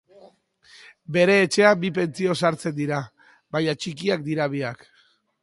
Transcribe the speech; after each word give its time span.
Bere 1.17 1.35
etxean 1.47 1.77
bi 1.83 1.91
pentsio 1.97 2.37
sartzen 2.41 2.75
dira, 2.81 3.03
baina 3.57 3.79
txikiak 3.83 4.27
dira 4.31 4.51
biak. 4.57 4.85